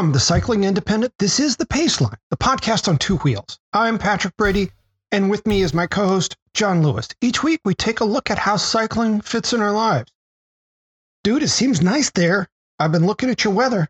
[0.00, 3.58] From the Cycling Independent, this is The Paceline, the podcast on two wheels.
[3.74, 4.70] I'm Patrick Brady,
[5.12, 7.10] and with me is my co host, John Lewis.
[7.20, 10.10] Each week, we take a look at how cycling fits in our lives.
[11.22, 12.48] Dude, it seems nice there.
[12.78, 13.88] I've been looking at your weather.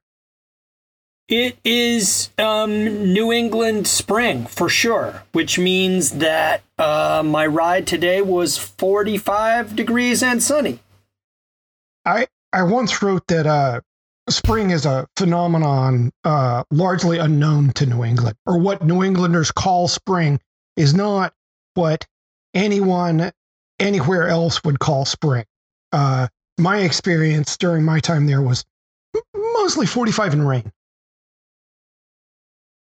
[1.28, 8.20] It is um, New England spring for sure, which means that uh, my ride today
[8.20, 10.80] was 45 degrees and sunny.
[12.04, 13.82] I I once wrote that uh,
[14.30, 19.88] spring is a phenomenon uh, largely unknown to New England, or what New Englanders call
[19.88, 20.40] spring
[20.76, 21.34] is not
[21.74, 22.06] what
[22.54, 23.32] anyone
[23.78, 25.44] anywhere else would call spring.
[25.92, 26.28] Uh,
[26.58, 28.64] my experience during my time there was
[29.34, 30.72] mostly 45 and rain.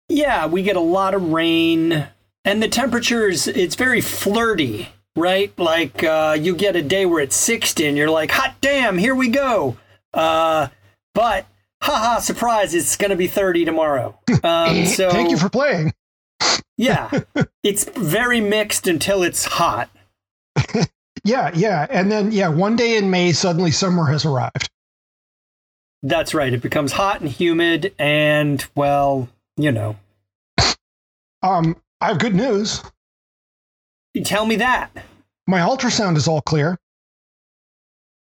[0.09, 2.07] Yeah, we get a lot of rain,
[2.45, 5.57] and the temperatures, it's very flirty, right?
[5.59, 9.15] Like uh, you get a day where it's 60 and you're like, hot damn, here
[9.15, 9.79] we go.
[10.13, 10.69] Uh,
[11.15, 11.47] but
[11.83, 14.19] haha, surprise, it's going to be 30 tomorrow.
[14.45, 15.93] Um, so thank you for playing.
[16.77, 17.21] yeah,
[17.63, 19.89] it's very mixed until it's hot.
[21.25, 24.69] yeah, yeah, and then yeah, one day in May, suddenly summer has arrived.
[26.03, 26.53] That's right.
[26.53, 29.97] It becomes hot and humid, and well, you know.
[31.45, 32.83] Um, I have good news.
[34.15, 34.91] You tell me that.
[35.47, 36.79] My ultrasound is all clear.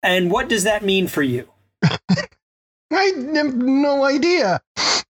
[0.02, 1.48] And what does that mean for you?
[2.90, 4.60] I have no idea.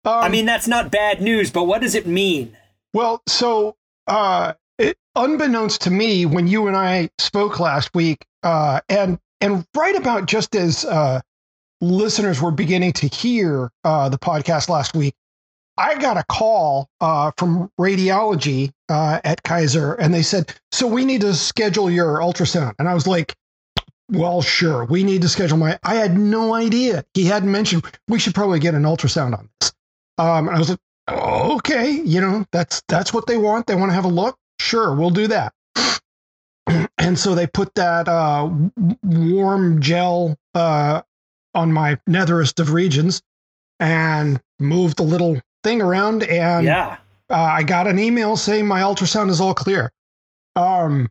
[0.06, 2.56] Um, I mean, that's not bad news, but what does it mean?
[2.94, 3.76] Well, so
[4.08, 9.66] uh, it, unbeknownst to me, when you and I spoke last week, uh, and and
[9.76, 11.22] right about just as uh,
[11.82, 15.14] listeners were beginning to hear uh, the podcast last week,
[15.78, 21.06] I got a call uh, from radiology uh, at Kaiser, and they said, "So we
[21.06, 23.36] need to schedule your ultrasound." And I was like,
[24.09, 24.85] well, sure.
[24.85, 25.79] We need to schedule my.
[25.84, 27.06] I had no idea.
[27.13, 29.73] He hadn't mentioned we should probably get an ultrasound on this.
[30.18, 33.68] Um, I was like, oh, okay, you know, that's that's what they want.
[33.68, 34.38] They want to have a look.
[34.59, 35.53] Sure, we'll do that.
[36.97, 38.50] and so they put that uh,
[39.03, 41.01] warm gel uh,
[41.53, 43.22] on my netherest of regions
[43.79, 46.24] and moved the little thing around.
[46.24, 46.97] And yeah,
[47.29, 49.91] uh, I got an email saying my ultrasound is all clear.
[50.56, 51.09] Um,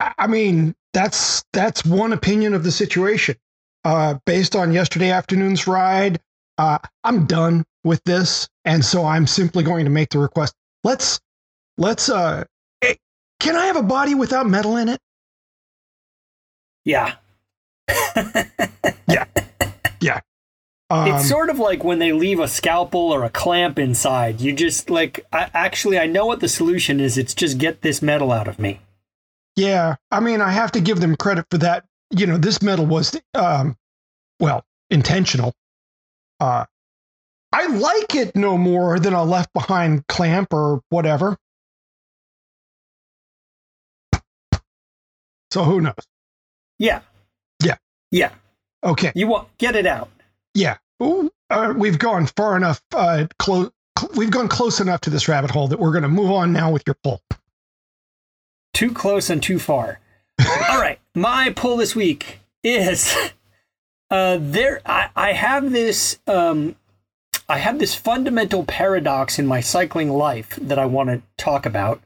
[0.00, 3.36] I mean, that's that's one opinion of the situation.
[3.84, 6.20] Uh, based on yesterday afternoon's ride,
[6.58, 10.54] uh, I'm done with this, and so I'm simply going to make the request.
[10.84, 11.20] Let's
[11.78, 12.08] let's.
[12.08, 12.44] Uh,
[12.82, 12.94] eh,
[13.40, 15.00] can I have a body without metal in it?
[16.84, 17.14] Yeah.
[19.08, 19.26] yeah.
[20.00, 20.20] Yeah.
[20.90, 24.40] Um, it's sort of like when they leave a scalpel or a clamp inside.
[24.40, 27.18] You just like, I, actually, I know what the solution is.
[27.18, 28.80] It's just get this metal out of me.
[29.58, 31.84] Yeah, I mean, I have to give them credit for that.
[32.10, 33.76] You know, this metal was, um,
[34.38, 35.52] well, intentional.
[36.38, 36.64] Uh,
[37.52, 41.36] I like it no more than a left behind clamp or whatever.
[45.50, 45.94] So who knows?
[46.78, 47.00] Yeah.
[47.60, 47.78] Yeah.
[48.12, 48.30] Yeah.
[48.84, 49.10] Okay.
[49.16, 50.08] You want get it out.
[50.54, 50.76] Yeah.
[51.02, 52.80] Ooh, uh, we've gone far enough.
[52.94, 53.72] Uh, close.
[53.98, 56.52] Cl- we've gone close enough to this rabbit hole that we're going to move on
[56.52, 57.20] now with your pull
[58.78, 59.98] too close and too far.
[60.70, 63.12] All right, my pull this week is
[64.10, 64.80] uh, there.
[64.86, 66.20] I, I have this.
[66.28, 66.76] Um,
[67.48, 72.00] I have this fundamental paradox in my cycling life that I want to talk about,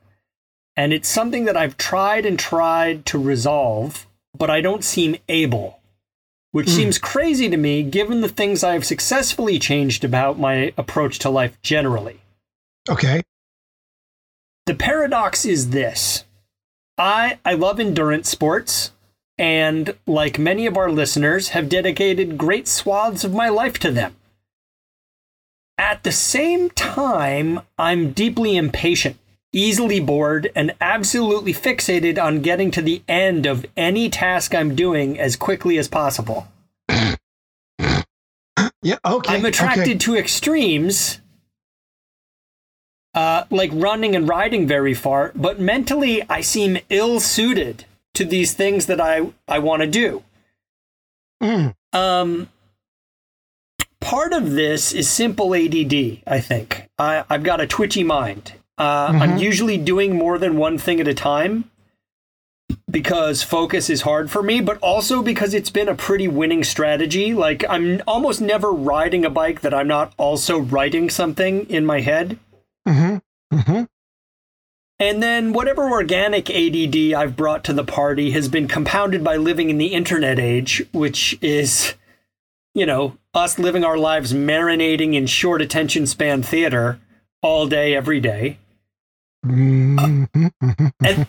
[0.75, 5.79] and it's something that I've tried and tried to resolve, but I don't seem able.
[6.53, 6.77] Which mm.
[6.77, 11.61] seems crazy to me, given the things I've successfully changed about my approach to life
[11.63, 12.21] generally.
[12.89, 13.23] Okay.
[14.67, 16.25] The paradox is this
[16.99, 18.93] I I love endurance sports
[19.39, 24.15] and like many of our listeners have dedicated great swaths of my life to them.
[25.79, 29.17] At the same time, I'm deeply impatient,
[29.53, 35.19] easily bored, and absolutely fixated on getting to the end of any task I'm doing
[35.19, 36.47] as quickly as possible.
[38.83, 39.35] yeah, okay.
[39.35, 39.99] I'm attracted okay.
[39.99, 41.22] to extremes
[43.15, 48.55] uh, like running and riding very far, but mentally I seem ill suited to these
[48.55, 50.23] things that I, I want to do.
[51.43, 51.75] Mm.
[51.93, 52.49] Um,
[54.01, 56.89] part of this is simple ADD, I think.
[56.99, 58.53] I, I've got a twitchy mind.
[58.79, 59.41] Uh, I'm Mhm.
[59.41, 61.65] usually doing more than one thing at a time
[62.91, 67.35] because focus is hard for me, but also because it's been a pretty winning strategy.
[67.35, 72.01] Like, I'm almost never riding a bike that I'm not also writing something in my
[72.01, 72.39] head.
[72.87, 73.17] Hmm
[73.53, 73.83] hmm
[74.99, 79.71] And then whatever organic ADD I've brought to the party has been compounded by living
[79.71, 81.95] in the internet age, which is,
[82.75, 87.01] you know, us living our lives marinating in short attention span theater
[87.43, 88.59] all day, every day.
[89.45, 90.25] hmm
[91.05, 91.27] And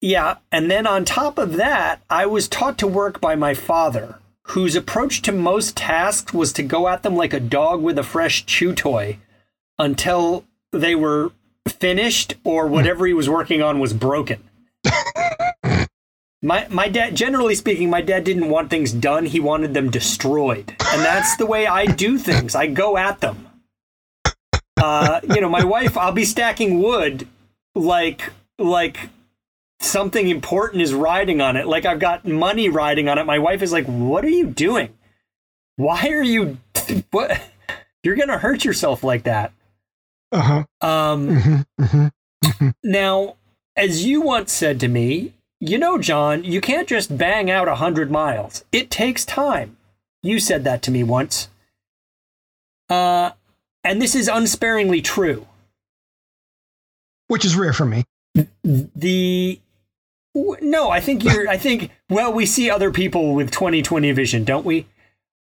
[0.00, 4.20] yeah, and then on top of that, I was taught to work by my father,
[4.48, 8.04] whose approach to most tasks was to go at them like a dog with a
[8.04, 9.18] fresh chew toy
[9.78, 11.32] until they were
[11.68, 14.42] finished or whatever he was working on was broken.
[16.42, 20.76] My my dad generally speaking, my dad didn't want things done, he wanted them destroyed.
[20.92, 22.54] And that's the way I do things.
[22.54, 23.48] I go at them.
[24.76, 27.26] Uh, you know, my wife, I'll be stacking wood
[27.74, 29.08] like like
[29.80, 31.66] something important is riding on it.
[31.66, 33.24] Like I've got money riding on it.
[33.24, 34.96] My wife is like, "What are you doing?
[35.76, 36.58] Why are you
[37.10, 37.40] what
[38.02, 39.52] you're going to hurt yourself like that?"
[40.32, 40.64] Uh-huh.
[40.86, 43.36] Um hmm hmm now,
[43.76, 47.72] as you once said to me, you know, John, you can't just bang out a
[47.72, 48.64] 100 miles.
[48.72, 49.76] It takes time.
[50.22, 51.48] You said that to me once.
[52.88, 53.30] Uh
[53.84, 55.46] and this is unsparingly true.
[57.28, 58.04] Which is rare for me.
[58.94, 59.60] the
[60.60, 64.66] no i think you're i think well we see other people with 2020 vision don't
[64.66, 64.84] we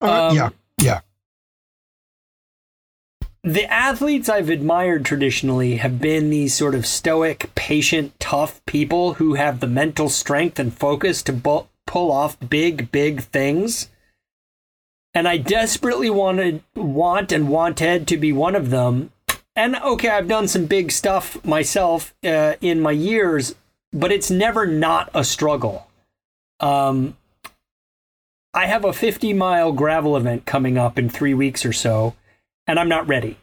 [0.01, 0.49] Uh, Um, yeah.
[0.81, 1.01] Yeah.
[3.45, 9.35] The athletes i've admired traditionally have been these sort of stoic patient tough people who
[9.35, 13.91] have the mental strength and focus to bu- pull off big big things.
[15.13, 19.13] And i desperately wanted want and wanted to be one of them.
[19.55, 23.55] And okay i've done some big stuff myself uh, in my years
[23.93, 25.87] but it's never not a struggle.
[26.61, 27.19] Um,
[28.55, 32.15] i have a 50 mile gravel event coming up in three weeks or so
[32.67, 33.39] and I'm not ready.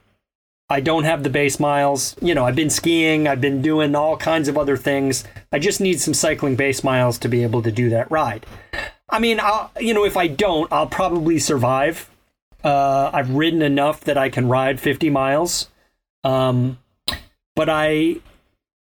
[0.70, 2.16] I don't have the base miles.
[2.22, 5.26] You know, I've been skiing, I've been doing all kinds of other things.
[5.52, 8.46] I just need some cycling base miles to be able to do that ride.
[9.10, 12.10] I mean, I'll, you know, if I don't, I'll probably survive.
[12.64, 15.68] Uh, I've ridden enough that I can ride 50 miles.
[16.24, 16.80] Um,
[17.56, 18.18] but I,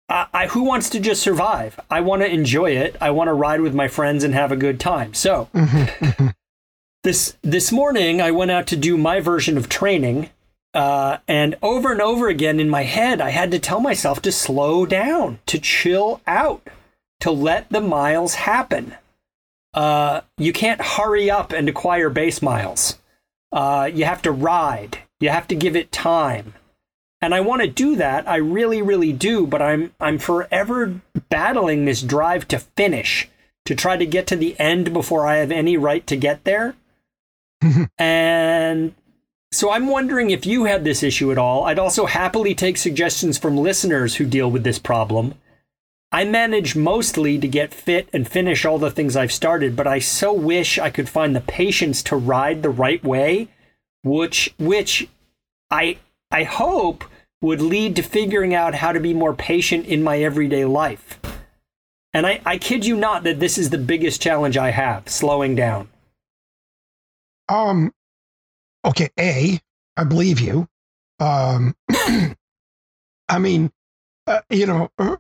[0.09, 1.79] I, I, who wants to just survive?
[1.89, 2.97] I want to enjoy it.
[3.01, 5.15] I want to ride with my friends and have a good time.
[5.15, 5.49] So,
[7.03, 10.31] this this morning I went out to do my version of training,
[10.75, 14.33] uh, and over and over again in my head I had to tell myself to
[14.33, 16.67] slow down, to chill out,
[17.21, 18.95] to let the miles happen.
[19.75, 22.99] Uh, you can't hurry up and acquire base miles.
[23.53, 24.99] Uh, you have to ride.
[25.21, 26.55] You have to give it time.
[27.21, 28.29] And I want to do that.
[28.29, 29.47] I really, really do.
[29.47, 33.29] But I'm I'm forever battling this drive to finish,
[33.65, 36.75] to try to get to the end before I have any right to get there.
[37.99, 38.95] and
[39.51, 41.65] so I'm wondering if you had this issue at all.
[41.65, 45.35] I'd also happily take suggestions from listeners who deal with this problem.
[46.11, 49.99] I manage mostly to get fit and finish all the things I've started, but I
[49.99, 53.49] so wish I could find the patience to ride the right way,
[54.03, 55.09] which which
[55.71, 55.99] I
[56.31, 57.05] I hope
[57.43, 61.21] would lead to figuring out how to be more patient in my everyday life.
[62.15, 65.55] And I, I kid you not that this is the biggest challenge I have, slowing
[65.55, 65.89] down.
[67.49, 67.93] Um,
[68.85, 69.61] okay, A,
[69.97, 70.69] I believe you.
[71.21, 71.75] Um,
[73.29, 73.71] I mean,
[74.27, 75.17] uh, you know, uh,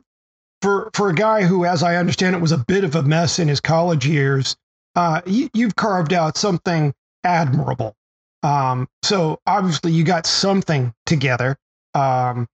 [0.63, 3.39] for for a guy who, as I understand it, was a bit of a mess
[3.39, 4.57] in his college years,
[4.97, 6.95] uh, you, you've carved out something
[7.25, 7.95] admirable.
[8.43, 11.57] Um, so obviously, you got something together.
[11.95, 12.47] Um,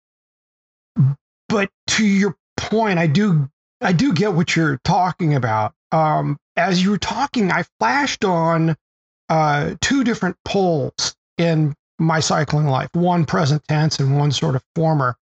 [1.48, 3.48] but to your point, I do
[3.80, 5.74] I do get what you're talking about.
[5.92, 8.76] Um, as you were talking, I flashed on
[9.28, 14.62] uh, two different poles in my cycling life one present tense and one sort of
[14.74, 15.16] former.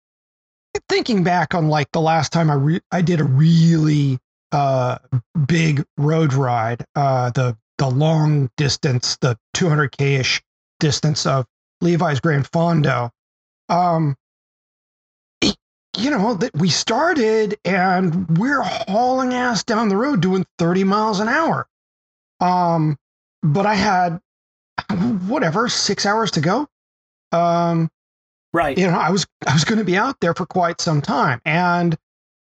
[0.88, 4.18] Thinking back on like the last time i re- i did a really
[4.52, 4.98] uh
[5.46, 10.42] big road ride uh the the long distance the 200k ish
[10.78, 11.46] distance of
[11.80, 13.10] levi's grand fondo
[13.68, 14.16] um
[15.98, 21.20] you know that we started and we're hauling ass down the road doing 30 miles
[21.20, 21.66] an hour.
[22.40, 22.96] Um
[23.42, 24.20] but I had
[25.26, 26.66] whatever six hours to go.
[27.32, 27.90] Um,
[28.52, 28.78] Right.
[28.78, 31.40] You know, I was I was going to be out there for quite some time,
[31.44, 31.96] and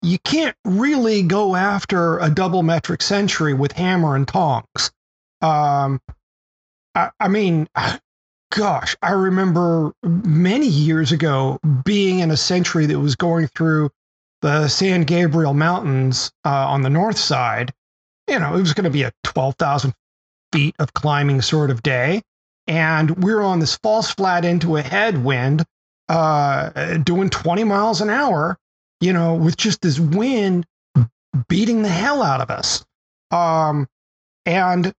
[0.01, 4.91] you can't really go after a double metric century with hammer and tongs.
[5.41, 6.01] Um,
[6.95, 7.69] I, I mean,
[8.51, 13.91] gosh, I remember many years ago being in a century that was going through
[14.41, 17.73] the San Gabriel Mountains uh, on the north side.
[18.27, 19.93] You know, it was going to be a 12,000
[20.51, 22.21] feet of climbing sort of day.
[22.67, 25.65] And we are on this false flat into a headwind,
[26.09, 28.57] uh, doing 20 miles an hour,
[28.99, 30.65] you know, with just this wind
[31.47, 32.85] beating the hell out of us.
[33.31, 33.87] Um,
[34.45, 34.93] and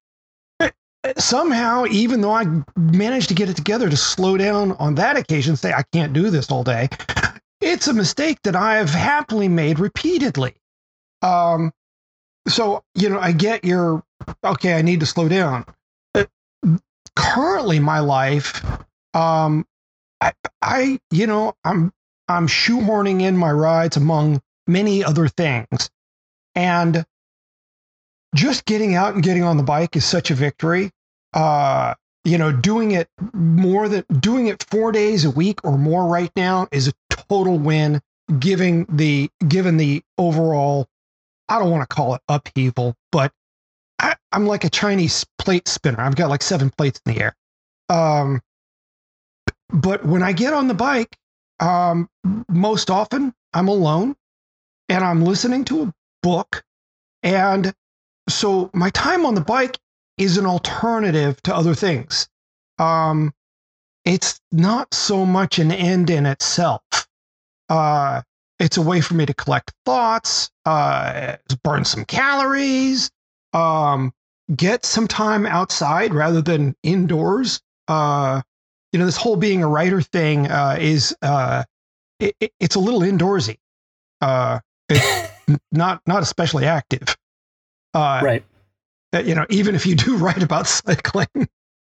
[1.19, 2.45] somehow, even though I
[2.77, 6.31] managed to get it together to slow down on that occasion, say, I can't do
[6.31, 6.89] this all day,
[7.61, 10.55] it's a mistake that I've happily made repeatedly.
[11.23, 11.73] Um,
[12.49, 14.03] so, you know, I get your,
[14.45, 15.65] okay, I need to slow down.
[17.15, 18.65] Currently, my life,
[19.15, 19.67] um,
[20.21, 21.93] I, I, you know, I'm,
[22.29, 25.91] I'm shoehorning in my rides among many other things.
[26.55, 27.05] And
[28.35, 30.91] just getting out and getting on the bike is such a victory.
[31.33, 36.07] Uh, you know, doing it more than doing it four days a week or more
[36.07, 38.01] right now is a total win.
[38.39, 40.87] Giving the given the overall,
[41.49, 43.33] I don't want to call it upheaval, but
[44.33, 46.01] I, am like a Chinese plate spinner.
[46.01, 47.37] I've got like seven plates in the air.
[47.89, 48.41] Um,
[49.73, 51.17] but when I get on the bike,
[51.61, 52.09] um,
[52.49, 54.17] most often I'm alone
[54.89, 56.63] and I'm listening to a book
[57.23, 57.73] and
[58.29, 59.79] so my time on the bike
[60.19, 62.29] is an alternative to other things.
[62.79, 63.33] Um,
[64.05, 66.83] it's not so much an end in itself.
[67.69, 68.23] Uh,
[68.59, 73.11] it's a way for me to collect thoughts, uh, burn some calories,
[73.53, 74.13] um,
[74.55, 77.61] get some time outside rather than indoors.
[77.89, 78.43] Uh,
[78.93, 81.65] you know, this whole being a writer thing uh, is uh,
[82.21, 83.59] it, it's a little indoorsy.
[84.21, 85.31] Uh, it's
[85.73, 87.17] not not especially active.
[87.95, 88.45] Uh, right.
[89.25, 91.49] You know, even if you do write about cycling,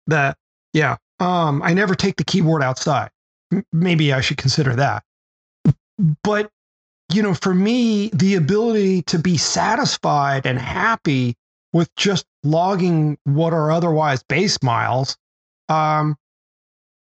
[0.07, 0.37] that
[0.73, 3.09] yeah, um, I never take the keyboard outside.
[3.51, 5.03] M- maybe I should consider that.
[6.23, 6.49] But
[7.11, 11.35] you know, for me, the ability to be satisfied and happy
[11.73, 15.17] with just logging what are otherwise base miles,
[15.67, 16.15] um,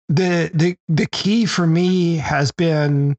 [0.08, 3.16] the the the key for me has been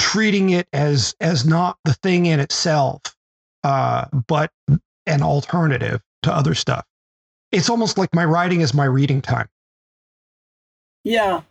[0.00, 3.00] treating it as as not the thing in itself,
[3.62, 4.50] uh, but
[5.06, 6.84] an alternative to other stuff.
[7.52, 9.48] It's almost like my writing is my reading time.
[11.04, 11.42] Yeah.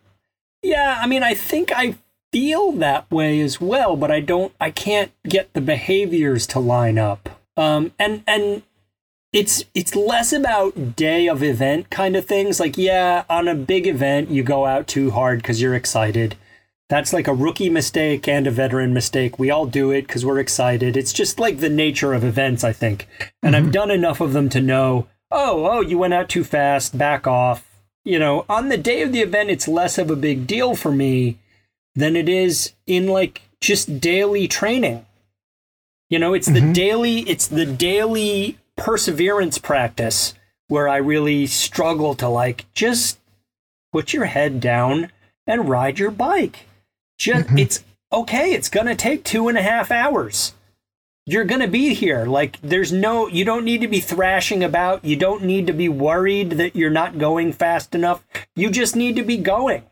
[0.62, 1.96] Yeah, I mean I think I
[2.32, 6.98] feel that way as well, but I don't I can't get the behaviors to line
[6.98, 7.40] up.
[7.56, 8.62] Um and and
[9.32, 12.60] it's it's less about day of event kind of things.
[12.60, 16.36] Like yeah, on a big event you go out too hard cuz you're excited.
[16.90, 19.38] That's like a rookie mistake and a veteran mistake.
[19.38, 20.96] We all do it because we're excited.
[20.96, 23.08] It's just like the nature of events, I think.
[23.42, 23.66] And mm-hmm.
[23.66, 27.26] I've done enough of them to know, oh, oh, you went out too fast, back
[27.26, 27.66] off.
[28.04, 30.92] You know, on the day of the event, it's less of a big deal for
[30.92, 31.38] me
[31.94, 35.06] than it is in like just daily training.
[36.10, 36.68] You know, it's mm-hmm.
[36.68, 40.34] the daily, it's the daily perseverance practice
[40.68, 43.18] where I really struggle to like just
[43.92, 45.10] put your head down
[45.46, 46.66] and ride your bike.
[47.18, 47.58] Just mm-hmm.
[47.58, 48.52] it's okay.
[48.52, 50.54] It's gonna take two and a half hours.
[51.26, 52.26] You're gonna be here.
[52.26, 53.28] Like there's no.
[53.28, 55.04] You don't need to be thrashing about.
[55.04, 58.24] You don't need to be worried that you're not going fast enough.
[58.56, 59.84] You just need to be going.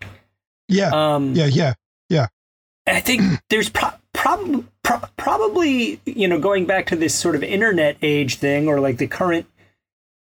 [0.69, 0.91] Yeah.
[0.93, 1.47] Um, yeah.
[1.47, 1.75] Yeah.
[2.09, 2.27] Yeah.
[2.87, 4.67] I think there's pro- prob-
[4.99, 8.99] pro- probably you know going back to this sort of internet age thing or like
[8.99, 9.47] the current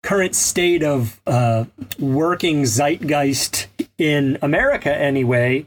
[0.03, 1.65] current state of uh,
[1.99, 5.65] working zeitgeist in America anyway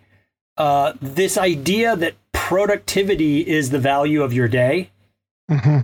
[0.56, 4.90] uh, this idea that productivity is the value of your day.
[5.50, 5.80] Mm-hmm.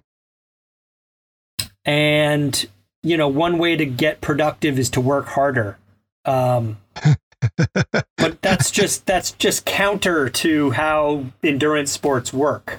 [1.85, 2.67] And,
[3.03, 5.79] you know, one way to get productive is to work harder.
[6.25, 6.79] Um,
[7.57, 12.79] but that's just that's just counter to how endurance sports work.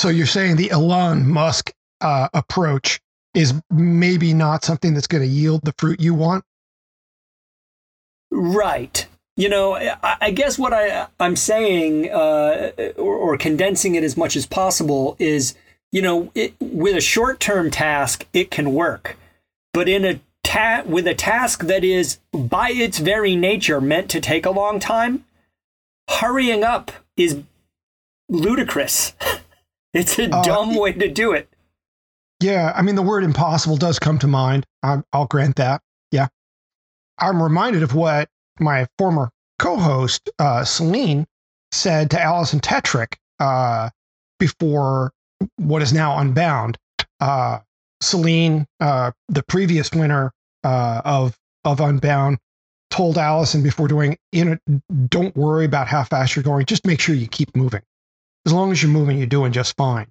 [0.00, 3.00] So you're saying the Elon Musk uh, approach
[3.34, 6.42] is maybe not something that's going to yield the fruit you want?
[8.30, 14.14] Right you know, I, guess what I I'm saying, uh, or, or, condensing it as
[14.14, 15.54] much as possible, is
[15.92, 19.16] you know, it, with a short term task, it can work,
[19.72, 24.20] but in a ta- with a task that is by its very nature meant to
[24.20, 25.24] take a long time,
[26.10, 27.42] hurrying up is
[28.28, 29.14] ludicrous.
[29.92, 31.48] it's a uh, dumb way to do it.
[32.40, 34.64] Yeah, I mean, the word impossible does come to mind.
[34.82, 35.82] i I'll grant that.
[36.10, 36.28] Yeah.
[37.18, 38.28] I'm reminded of what
[38.58, 41.26] my former co-host uh, Selene
[41.70, 43.90] said to Alison Tetrick uh,
[44.38, 45.12] before
[45.56, 46.78] what is now Unbound.
[47.20, 47.58] Uh,
[48.00, 50.32] Selene, uh, the previous winner
[50.64, 52.38] uh, of of Unbound,
[52.88, 56.64] told Alison before doing, you know, don't worry about how fast you're going.
[56.64, 57.82] Just make sure you keep moving.
[58.46, 60.08] As long as you're moving, you're doing just fine.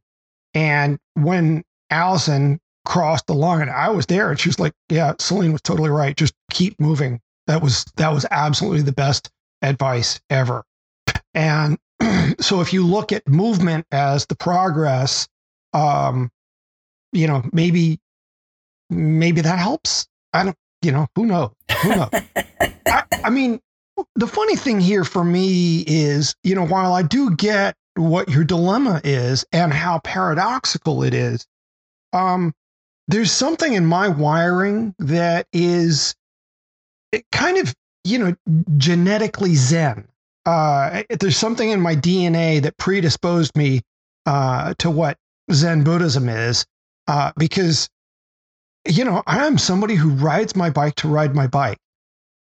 [0.53, 5.51] And when Alison crossed the line, I was there, and she was like, "Yeah, Selene
[5.51, 6.15] was totally right.
[6.15, 9.29] Just keep moving." That was that was absolutely the best
[9.61, 10.63] advice ever.
[11.33, 11.77] And
[12.39, 15.27] so, if you look at movement as the progress,
[15.73, 16.31] um,
[17.11, 17.99] you know, maybe
[18.89, 20.07] maybe that helps.
[20.33, 21.51] I don't, you know, who knows?
[21.81, 22.09] Who knows?
[22.85, 23.59] I, I mean,
[24.15, 28.43] the funny thing here for me is, you know, while I do get what your
[28.43, 31.45] dilemma is and how paradoxical it is,
[32.13, 32.53] um,
[33.07, 36.15] there's something in my wiring that is
[37.31, 38.35] kind of, you know,
[38.77, 40.07] genetically zen.
[40.45, 43.81] Uh, there's something in my DNA that predisposed me
[44.25, 45.17] uh, to what
[45.51, 46.65] Zen Buddhism is,
[47.07, 47.89] uh, because,
[48.87, 51.77] you know, I'm somebody who rides my bike to ride my bike.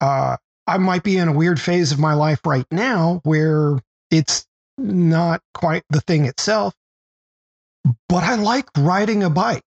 [0.01, 3.79] Uh, I might be in a weird phase of my life right now where
[4.11, 4.45] it's
[4.77, 6.73] not quite the thing itself,
[8.09, 9.63] but I like riding a bike.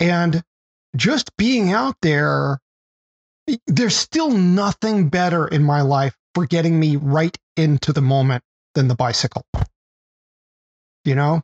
[0.00, 0.42] And
[0.94, 2.58] just being out there,
[3.66, 8.42] there's still nothing better in my life for getting me right into the moment
[8.74, 9.44] than the bicycle.
[11.04, 11.42] You know?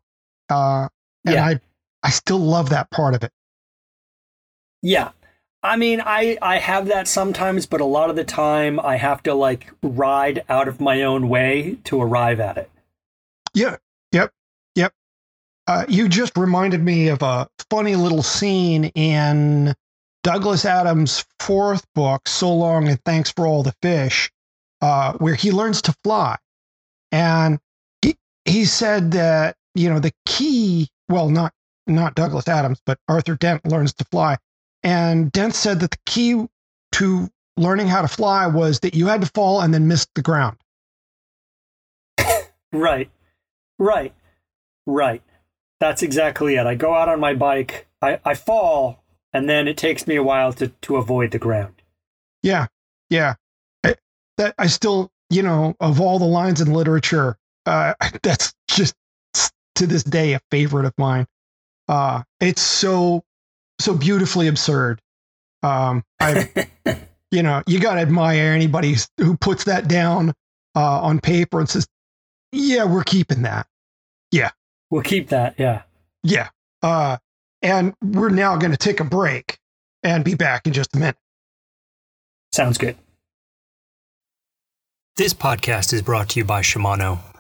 [0.50, 0.88] Uh,
[1.24, 1.46] and yeah.
[1.46, 1.60] I,
[2.02, 3.30] I still love that part of it.
[4.82, 5.10] Yeah.
[5.62, 9.22] I mean, I I have that sometimes, but a lot of the time I have
[9.24, 12.70] to like ride out of my own way to arrive at it.
[13.54, 13.76] Yeah.
[14.10, 14.32] Yep.
[14.74, 14.92] Yep.
[15.68, 19.74] Uh, you just reminded me of a funny little scene in
[20.24, 24.30] Douglas Adams' fourth book, So Long and Thanks for All the Fish,
[24.80, 26.36] uh, where he learns to fly,
[27.12, 27.60] and
[28.02, 30.88] he he said that you know the key.
[31.08, 31.52] Well, not
[31.86, 34.38] not Douglas Adams, but Arthur Dent learns to fly
[34.82, 36.46] and Dent said that the key
[36.92, 40.22] to learning how to fly was that you had to fall and then miss the
[40.22, 40.56] ground.
[42.72, 43.10] right,
[43.78, 44.14] right,
[44.86, 45.22] right.
[45.80, 46.66] That's exactly it.
[46.66, 50.22] I go out on my bike, I, I fall, and then it takes me a
[50.22, 51.82] while to, to avoid the ground.
[52.42, 52.66] Yeah,
[53.10, 53.34] yeah.
[53.84, 53.96] I,
[54.38, 58.94] that I still, you know, of all the lines in literature, uh, that's just
[59.76, 61.26] to this day a favorite of mine.
[61.88, 63.24] Uh, it's so
[63.84, 65.00] so beautifully absurd.
[65.62, 66.68] Um, I,
[67.30, 70.32] you know, you got to admire anybody who puts that down
[70.74, 71.86] uh, on paper and says,
[72.52, 73.66] "Yeah, we're keeping that."
[74.30, 74.50] Yeah,
[74.90, 75.54] we'll keep that.
[75.58, 75.82] Yeah,
[76.22, 76.48] yeah.
[76.82, 77.18] Uh,
[77.62, 79.58] and we're now going to take a break
[80.02, 81.16] and be back in just a minute.
[82.52, 82.96] Sounds good.
[85.16, 87.31] This podcast is brought to you by Shimano.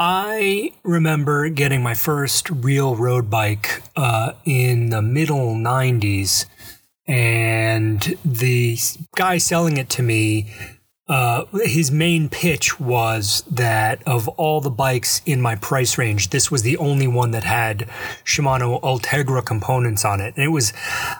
[0.00, 6.46] I remember getting my first real road bike uh, in the middle 90s,
[7.08, 8.78] and the
[9.16, 10.54] guy selling it to me.
[11.08, 16.50] Uh, his main pitch was that of all the bikes in my price range, this
[16.50, 17.88] was the only one that had
[18.24, 20.34] Shimano Ultegra components on it.
[20.36, 20.74] And it was,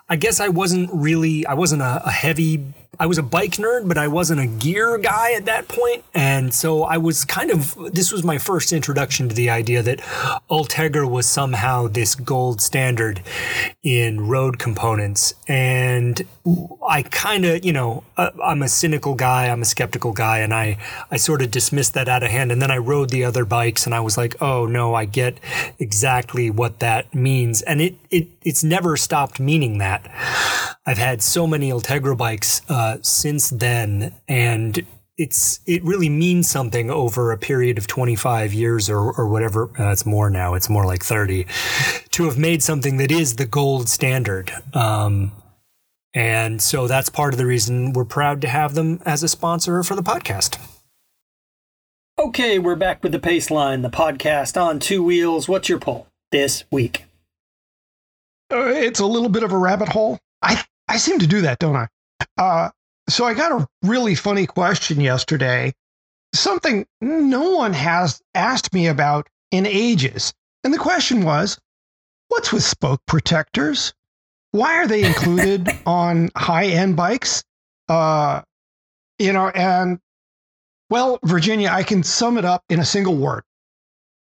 [0.07, 2.63] I guess I wasn't really, I wasn't a, a heavy
[3.01, 6.05] I was a bike nerd, but I wasn't a gear guy at that point.
[6.15, 10.01] And so I was kind of, this was my first introduction to the idea that
[10.51, 13.23] Ultegra was somehow this gold standard
[13.83, 15.35] in road components.
[15.47, 16.27] And
[16.89, 20.53] I kind of, you know, uh, I'm a cynical guy, I'm a skeptical guy, and
[20.53, 20.79] I,
[21.11, 22.51] I sort of dismissed that out of hand.
[22.51, 25.39] And then I rode the other bikes and I was like, oh no, I get
[25.79, 27.63] exactly what that means.
[27.63, 30.11] And it, it, it's never stopped meaning that.
[30.87, 36.49] I've had so many Ultegra bikes, uh, uh, since then, and it's it really means
[36.49, 39.71] something over a period of 25 years or, or whatever.
[39.79, 40.55] Uh, it's more now.
[40.55, 41.47] It's more like 30
[42.11, 44.53] to have made something that is the gold standard.
[44.73, 45.33] Um,
[46.15, 49.83] and so that's part of the reason we're proud to have them as a sponsor
[49.83, 50.59] for the podcast.
[52.19, 55.49] Okay, we're back with the Paceline the podcast on two wheels.
[55.49, 57.05] What's your poll this week?
[58.51, 60.19] Uh, it's a little bit of a rabbit hole.
[60.43, 61.89] I I seem to do that, don't I?
[62.39, 62.71] Uh,
[63.09, 65.75] so I got a really funny question yesterday,
[66.35, 70.35] something no one has asked me about in ages.
[70.65, 71.59] And the question was,
[72.29, 73.95] what's with spoke protectors?
[74.51, 77.45] Why are they included on high end bikes?
[77.89, 78.43] Uh,
[79.19, 79.99] you know, and
[80.91, 83.43] well, Virginia, I can sum it up in a single word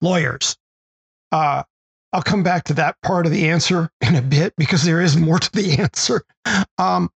[0.02, 0.58] lawyers.
[1.32, 1.64] Uh,
[2.14, 5.18] I'll come back to that part of the answer in a bit because there is
[5.18, 6.24] more to the answer.
[6.78, 7.10] Um,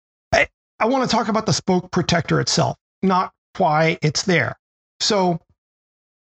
[0.82, 4.58] I want to talk about the spoke protector itself, not why it's there.
[5.00, 5.40] So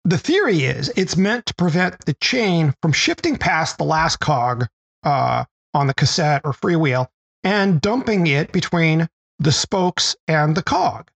[0.06, 4.68] the theory is it's meant to prevent the chain from shifting past the last cog
[5.04, 7.08] uh, on the cassette or freewheel
[7.44, 11.12] and dumping it between the spokes and the cog.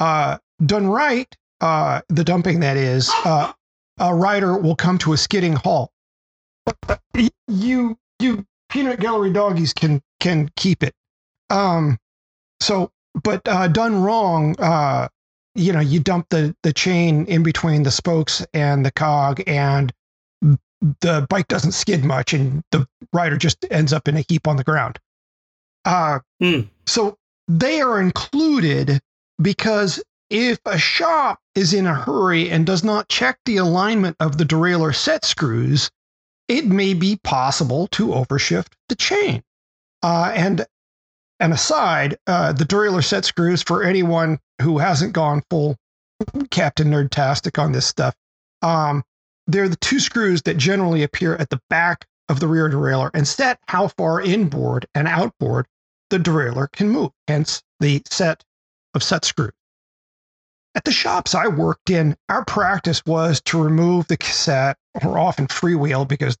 [0.00, 3.52] Uh, done right, uh, the dumping that is, uh,
[4.00, 5.92] a rider will come to a skidding halt.
[7.46, 10.94] You you peanut gallery doggies can can keep it.
[11.48, 11.98] Um,
[12.62, 12.90] so,
[13.22, 15.08] but uh, done wrong, uh,
[15.54, 19.92] you know, you dump the the chain in between the spokes and the cog, and
[21.00, 24.56] the bike doesn't skid much, and the rider just ends up in a heap on
[24.56, 24.98] the ground.
[25.84, 26.68] Uh, mm.
[26.86, 27.16] So
[27.48, 29.00] they are included
[29.40, 34.38] because if a shop is in a hurry and does not check the alignment of
[34.38, 35.90] the derailleur set screws,
[36.48, 39.42] it may be possible to overshift the chain.
[40.02, 40.66] Uh, and
[41.42, 45.76] an aside, uh, the derailleur set screws for anyone who hasn't gone full
[46.50, 48.14] Captain Nerdtastic on this stuff,
[48.62, 49.02] um,
[49.48, 53.26] they're the two screws that generally appear at the back of the rear derailleur and
[53.26, 55.66] set how far inboard and outboard
[56.10, 58.44] the derailleur can move, hence the set
[58.94, 59.50] of set screws.
[60.76, 65.48] At the shops I worked in, our practice was to remove the cassette, or often
[65.48, 66.36] freewheel because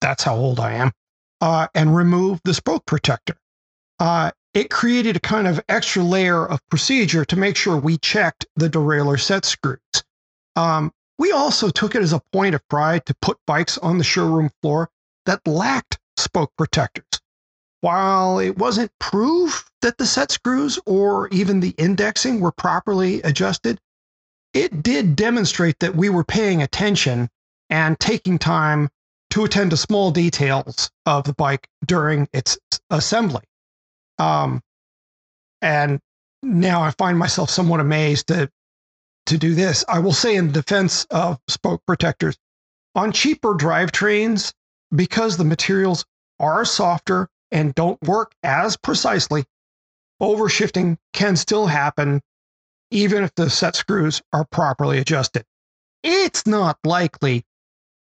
[0.00, 0.92] that's how old I am,
[1.40, 3.36] uh, and remove the spoke protector.
[3.98, 8.46] Uh, it created a kind of extra layer of procedure to make sure we checked
[8.56, 9.78] the derailleur set screws.
[10.54, 14.04] Um, we also took it as a point of pride to put bikes on the
[14.04, 14.90] showroom floor
[15.26, 17.20] that lacked spoke protectors
[17.86, 23.78] while it wasn't proof that the set screws or even the indexing were properly adjusted,
[24.52, 27.28] it did demonstrate that we were paying attention
[27.70, 28.88] and taking time
[29.30, 32.58] to attend to small details of the bike during its
[32.90, 33.42] assembly.
[34.18, 34.62] Um,
[35.62, 36.00] and
[36.42, 38.50] now I find myself somewhat amazed to,
[39.26, 39.84] to do this.
[39.88, 42.36] I will say, in defense of spoke protectors,
[42.94, 44.52] on cheaper drivetrains,
[44.94, 46.04] because the materials
[46.38, 49.44] are softer and don't work as precisely,
[50.22, 52.20] overshifting can still happen
[52.90, 55.44] even if the set screws are properly adjusted.
[56.02, 57.44] It's not likely,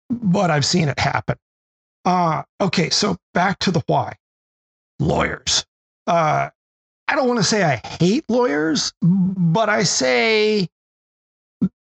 [0.09, 1.37] but I've seen it happen.
[2.03, 4.15] Uh, okay, so back to the why.
[4.99, 5.65] Lawyers.
[6.07, 6.49] Uh,
[7.09, 10.67] I don't want to say I hate lawyers, but I say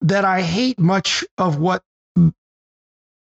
[0.01, 1.83] that I hate much of what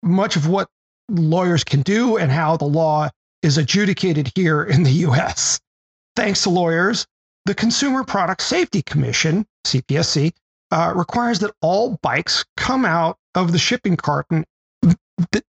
[0.02, 0.68] much of what
[1.08, 3.08] lawyers can do and how the law
[3.42, 5.60] is adjudicated here in the US.
[6.14, 7.06] Thanks to lawyers,
[7.44, 10.32] the Consumer Product Safety Commission, CPSC,
[10.70, 14.44] uh, requires that all bikes come out of the shipping carton.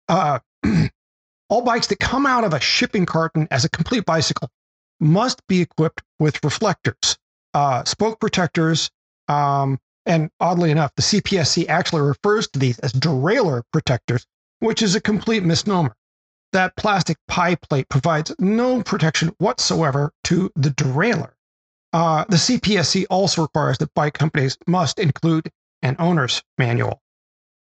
[0.09, 0.39] Uh,
[1.49, 4.49] all bikes that come out of a shipping carton as a complete bicycle
[5.01, 7.17] must be equipped with reflectors,
[7.55, 8.91] uh, spoke protectors,
[9.29, 14.27] um, and oddly enough, the CPSC actually refers to these as derailleur protectors,
[14.61, 15.95] which is a complete misnomer
[16.53, 21.33] that plastic pie plate provides no protection whatsoever to the derailleur.
[21.93, 25.51] Uh, the CPSC also requires that bike companies must include
[25.83, 27.01] an owner's manual.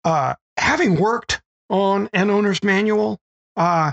[0.04, 3.18] Uh, having worked on an owner's manual,
[3.56, 3.92] uh,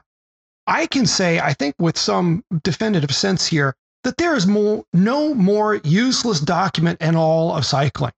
[0.67, 5.33] I can say, I think with some definitive sense here, that there is more, no
[5.33, 8.13] more useless document in all of cycling.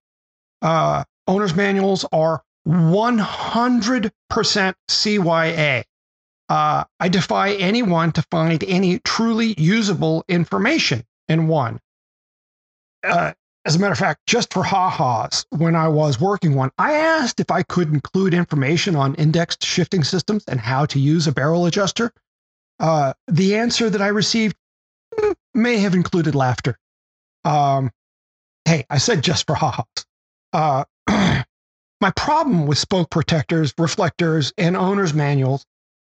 [0.62, 4.12] Uh, owner's manuals are 100%
[4.90, 5.84] CYA.
[6.50, 11.80] Uh, I defy anyone to find any truly usable information in one.
[13.04, 13.34] Uh,
[13.66, 17.42] as a matter of fact, just for ha-has, when I was working one, I asked
[17.42, 21.66] if I could include information on indexed shifting systems and how to use a barrel
[21.66, 22.14] adjuster.
[22.80, 24.56] Uh, the answer that I received
[25.54, 26.78] may have included laughter.
[27.44, 27.92] Um,
[28.66, 30.06] hey, I said just for ha-has.
[30.54, 30.84] Uh,
[32.02, 35.66] my problem with spoke protectors, reflectors, and owner's manuals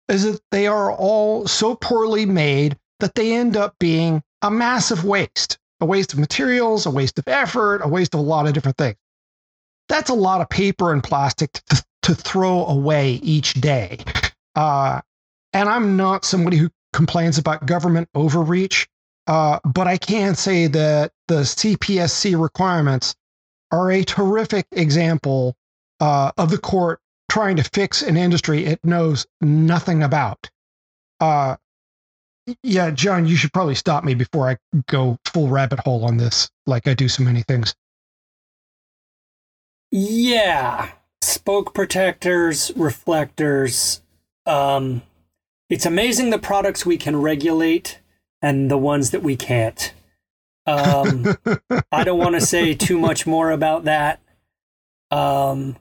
[0.08, 5.04] is that they are all so poorly made that they end up being a massive
[5.04, 8.52] waste a waste of materials, a waste of effort, a waste of a lot of
[8.52, 8.96] different things.
[9.88, 13.98] That's a lot of paper and plastic to, to throw away each day.
[14.54, 15.00] Uh,
[15.52, 18.88] and I'm not somebody who complains about government overreach,
[19.26, 23.14] uh, but I can say that the CPSC requirements
[23.70, 25.54] are a terrific example
[26.00, 30.50] uh, of the court trying to fix an industry it knows nothing about.
[31.20, 31.56] Uh,
[32.62, 34.56] yeah, John, you should probably stop me before I
[34.88, 37.74] go full rabbit hole on this, like I do so many things.
[39.92, 40.90] Yeah,
[41.22, 44.02] spoke protectors, reflectors.
[44.46, 45.02] Um,
[45.70, 48.00] it's amazing the products we can regulate
[48.42, 49.94] and the ones that we can't.
[50.66, 51.36] Um,
[51.92, 54.20] I don't want to say too much more about that.
[55.10, 55.76] Um,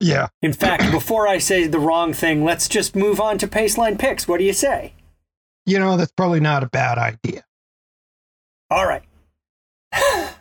[0.00, 0.28] yeah.
[0.42, 4.28] in fact, before I say the wrong thing, let's just move on to Paceline picks.
[4.28, 4.94] What do you say?
[5.64, 7.44] You know, that's probably not a bad idea.
[8.70, 9.02] All right.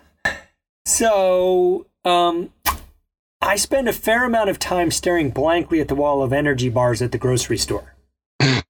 [0.86, 2.52] so, um,
[3.42, 7.02] I spend a fair amount of time staring blankly at the wall of energy bars
[7.02, 7.96] at the grocery store.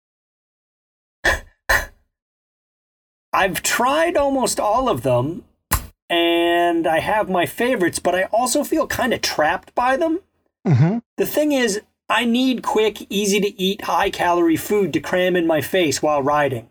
[3.35, 5.43] I've tried almost all of them,
[6.09, 10.21] and I have my favorites, but I also feel kind of trapped by them.
[10.65, 15.35] hmm The thing is, I need quick, easy to eat, high calorie food to cram
[15.35, 16.69] in my face while riding.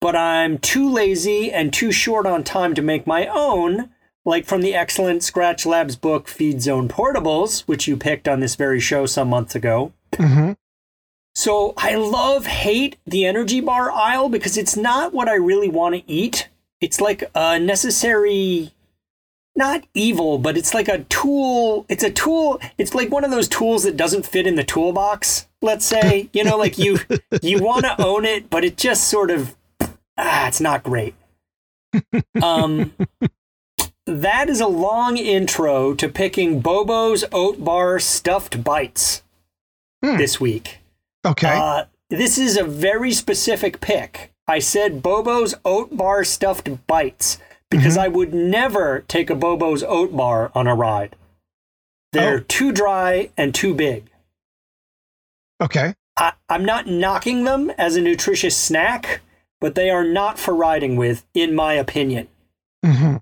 [0.00, 3.90] But I'm too lazy and too short on time to make my own,
[4.24, 8.54] like from the excellent Skratch Labs book Feed Zone Portables, which you picked on this
[8.54, 9.92] very show some months ago.
[10.16, 10.52] hmm
[11.34, 15.94] So I love hate the energy bar aisle because it's not what I really want
[15.96, 16.48] to eat.
[16.80, 18.72] It's like a necessary
[19.56, 21.86] not evil, but it's like a tool.
[21.88, 22.60] It's a tool.
[22.76, 25.46] It's like one of those tools that doesn't fit in the toolbox.
[25.62, 26.98] Let's say, you know, like you
[27.42, 29.56] you want to own it, but it just sort of
[30.18, 31.14] ah, it's not great.
[32.42, 32.92] Um,
[34.06, 39.22] that is a long intro to picking Bobo's Oat Bar stuffed bites
[40.04, 40.16] Hmm.
[40.18, 40.78] this week.
[41.24, 41.48] Okay.
[41.56, 44.32] Uh, this is a very specific pick.
[44.46, 47.38] I said Bobo's Oat Bar stuffed bites
[47.70, 51.16] because I would never take a Bobo's Oat Bar on a ride.
[52.12, 52.44] They're Oh.
[52.46, 54.10] too dry and too big.
[55.62, 55.94] okay.
[56.16, 59.20] I, I'm not knocking them as a nutritious snack,
[59.60, 62.28] but they are not for riding with, in my opinion.
[62.84, 63.16] hmm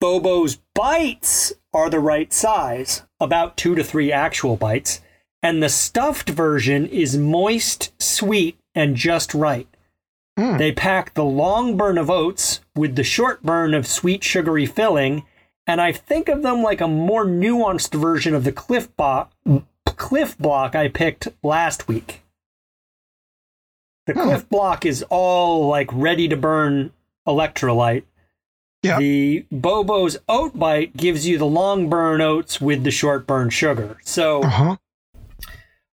[0.00, 5.00] Bobo's bites are the right size, about two to three actual bites,
[5.42, 9.68] and the stuffed version is moist, sweet, and just right.
[10.38, 10.58] Mm.
[10.58, 15.24] They pack the long burn of oats with the short burn of sweet, sugary filling,
[15.66, 19.32] and I think of them like a more nuanced version of the Clif Blok,
[19.86, 22.22] Clif Blok I picked last week.
[24.06, 24.20] The Hmm.
[24.22, 26.92] Clif Blok is all like ready to burn
[27.26, 28.04] electrolyte.
[28.82, 28.98] Yeah.
[28.98, 33.96] The Bobo's Oat Bite gives you the long burn oats with the short burn sugar.
[34.04, 34.76] So Uh huh.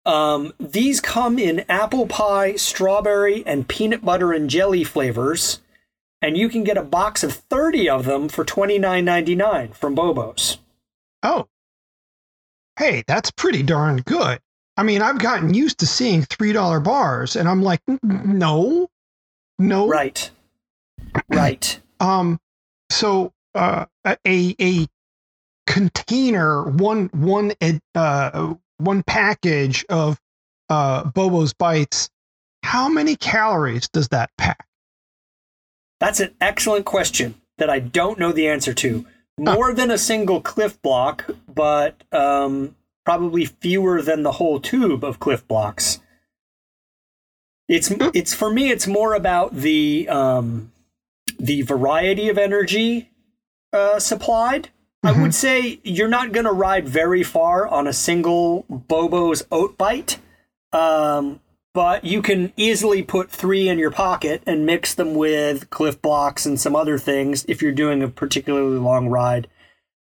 [0.07, 5.61] Um, these come in apple pie, strawberry, and peanut butter and jelly flavors,
[6.21, 10.59] and you can get a box of 30 of them for $29.99 from Bobo's.
[11.21, 11.47] Oh.
[12.79, 14.39] Hey, that's pretty darn good.
[14.77, 18.87] I mean, I've gotten used to seeing $3 bars and I'm like, no,
[19.59, 19.87] no.
[19.87, 20.31] Right.
[21.29, 21.79] Right.
[21.99, 22.39] Um,
[22.91, 24.85] so, uh, a, a
[25.65, 27.53] container, one, one,
[27.95, 30.19] uh, one package of,
[30.69, 32.09] uh, Bobo's bites.
[32.63, 34.67] How many calories does that pack?
[35.99, 39.05] That's an excellent question that I don't know the answer to.
[39.39, 45.19] More than a single clif blok, but um, probably fewer than the whole tube of
[45.19, 45.99] clif bloks.
[47.67, 48.71] It's it's for me.
[48.71, 50.71] It's more about the um,
[51.37, 53.11] the variety of energy
[53.73, 54.69] uh, supplied.
[55.03, 59.77] I would say you're not going to ride very far on a single Bobo's oat
[59.77, 60.19] bite,
[60.73, 61.39] um,
[61.73, 66.45] but you can easily put three in your pocket and mix them with clif bloks
[66.45, 69.47] and some other things if you're doing a particularly long ride.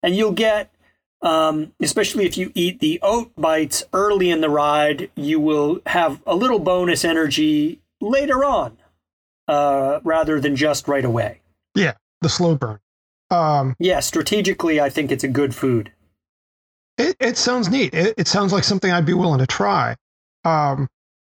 [0.02, 0.72] And you'll get,
[1.22, 6.22] um, especially if you eat the oat bites early in the ride, you will have
[6.26, 8.78] a little bonus energy later on
[9.46, 11.40] uh, rather than just right away.
[11.74, 12.80] Yeah, the slow burn.
[13.30, 15.92] Um, Yeah, strategically, I think it's a good food.
[16.96, 17.94] It, it sounds neat.
[17.94, 19.96] It, it sounds like something I'd be willing to try.
[20.44, 20.88] Um,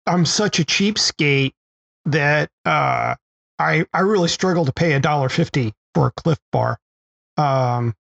[0.06, 1.52] I'm such a cheapskate
[2.06, 3.14] that uh,
[3.58, 6.78] I I really struggle to pay a dollar fifty for a Clif Bar.
[7.36, 7.94] Um,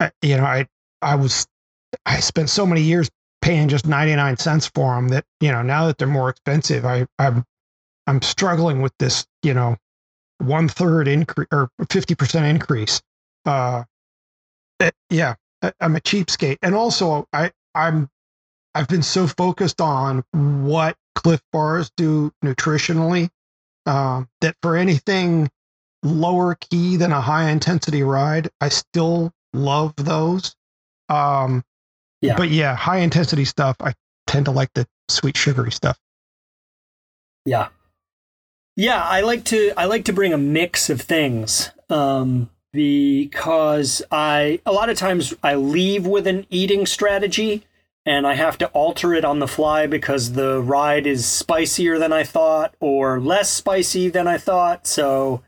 [0.00, 0.66] I- you know, I
[1.00, 1.46] I was
[2.06, 3.08] I spent so many years
[3.40, 6.84] paying just ninety nine cents for them that you know now that they're more expensive,
[6.84, 7.44] I I'm
[8.08, 9.76] I'm struggling with this you know
[10.46, 13.00] one third increase or fifty percent increase.
[13.44, 13.84] Uh,
[14.80, 18.08] it- yeah, I- I'm a cheapskate, and also I I'm
[18.74, 23.30] I've been so focused on what Clif Bars do nutritionally
[23.86, 25.48] um, that for anything
[26.02, 30.54] lower key than a high intensity ride, I still love those.
[31.08, 31.64] Um,
[32.20, 32.36] Yeah.
[32.36, 33.92] But yeah, high intensity stuff, I
[34.26, 35.98] tend to like the sweet sugary stuff.
[37.44, 37.68] Yeah.
[38.76, 41.70] Yeah, I like to I like to bring a mix of things.
[41.88, 47.64] Um because I a lot of times I leave with an eating strategy
[48.04, 52.12] and I have to alter it on the fly because the ride is spicier than
[52.12, 54.86] I thought or less spicy than I thought.
[54.86, 55.42] So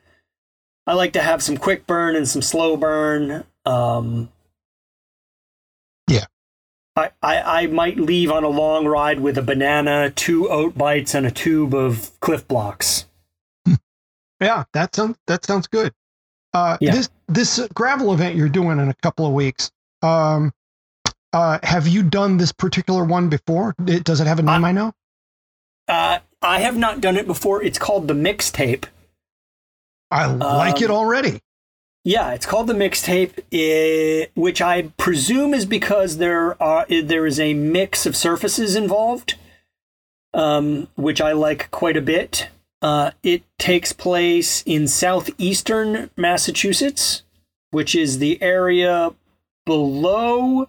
[0.87, 3.45] I like to have some quick burn and some slow burn.
[3.67, 4.31] Um,
[6.09, 6.27] Yeah.
[6.95, 11.15] I, I, I might leave on a long ride with a banana, two oat bites,
[11.15, 13.05] and a tube of Clif Bloks.
[14.41, 15.93] Yeah, that sounds that sounds good.
[16.53, 16.93] Uh, Yeah.
[16.93, 19.71] This this gravel event you're doing in a couple of weeks.
[20.03, 20.53] Um,
[21.33, 23.75] uh, have you done this particular one before?
[23.87, 24.93] It- Does it have a name I know?
[25.89, 27.63] Uh, I have not done it before.
[27.63, 28.85] It's called the mixtape.
[30.11, 31.41] I like it um, already.
[32.05, 37.27] Yeah, it's called the mixtape, eh, which I presume is because there are eh, there
[37.27, 39.35] is a mix of surfaces involved,
[40.33, 42.49] um, which I like quite a bit.
[42.83, 47.23] Uh, it takes place in southeastern Massachusetts,
[47.71, 49.15] which is the area
[49.65, 50.69] below,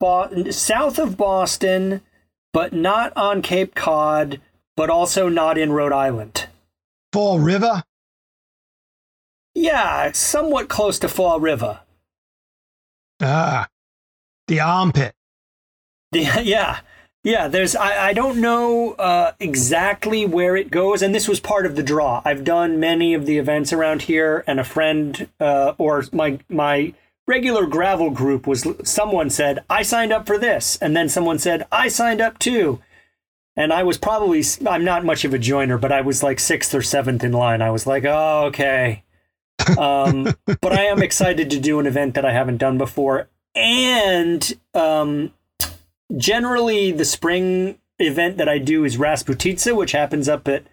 [0.00, 2.02] Bo- south of Boston,
[2.52, 4.40] but not on Cape Cod,
[4.76, 6.48] but also not in Rhode Island.
[7.12, 7.82] Fall River.
[9.54, 11.80] Yeah, somewhat close to Fall River.
[13.22, 13.68] Ah,
[14.48, 15.14] the armpit.
[16.12, 16.80] Yeah, yeah,
[17.26, 17.48] yeah.
[17.48, 21.74] There's I, I don't know uh, exactly where it goes, and this was part of
[21.74, 22.22] the draw.
[22.24, 26.94] I've done many of the events around here, and a friend uh, or my my
[27.26, 31.66] regular gravel group was someone said I signed up for this, and then someone said
[31.72, 32.80] I signed up too,
[33.56, 36.72] and I was probably I'm not much of a joiner, but I was like sixth
[36.74, 37.60] or seventh in line.
[37.60, 39.02] I was like, oh okay.
[39.78, 44.52] um, but I am excited to do an event that I haven't done before, and
[44.74, 45.32] um,
[46.16, 50.64] generally the spring event that I do is Rasputitsa, which happens up at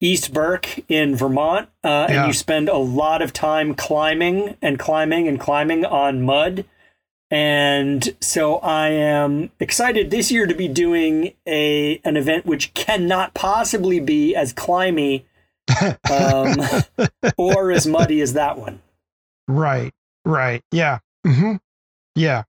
[0.00, 2.18] East Burke in Vermont, uh, Yeah.
[2.20, 6.64] and you spend a lot of time climbing and climbing and climbing on mud.
[7.30, 13.34] And so I am excited this year to be doing a an event which cannot
[13.34, 15.24] possibly be as climby
[16.10, 16.60] um,
[17.36, 18.82] or as muddy as that one.
[19.48, 19.92] Right,
[20.24, 20.62] right.
[20.70, 20.98] Yeah.
[21.26, 21.56] hmm
[22.14, 22.44] Yeah.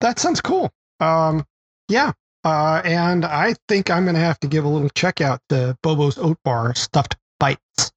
[0.00, 0.70] That sounds cool.
[1.00, 1.44] Um,
[1.92, 2.12] yeah.
[2.44, 5.76] Uh, and I think I'm going to have to give a little check out the
[5.82, 7.92] Bobo's Oat Bar stuffed bites.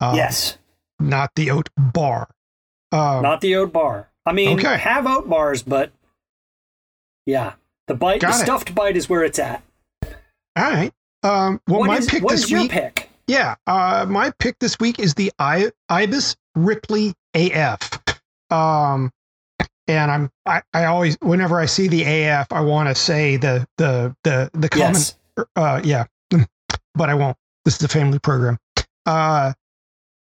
[0.00, 0.58] Uh, yes,
[1.00, 2.28] Not the oat bar.
[2.92, 4.08] Um, not the oat bar.
[4.24, 4.76] I mean, Okay.
[4.78, 5.90] have oat bars, but
[7.26, 7.54] yeah,
[7.86, 8.32] the bite, the it.
[8.34, 9.62] stuffed bite is where it's at.
[10.04, 10.92] all right.
[11.22, 12.70] Um, well, What my is- pick what this is your week.
[12.70, 13.10] pick?
[13.26, 13.56] Yeah.
[13.66, 18.00] Uh, my pick this week is the I- Ibis Ripley AF.
[18.50, 19.10] Um,
[19.96, 23.66] and I'm I, I always whenever I see the AF, I want to say the
[23.78, 25.16] the the the common Yes,
[25.56, 26.04] uh yeah
[26.94, 27.36] but i won't.
[27.64, 28.58] This is a family program.
[29.06, 29.52] Uh